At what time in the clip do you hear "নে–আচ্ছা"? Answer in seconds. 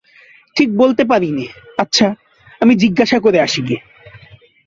1.31-2.07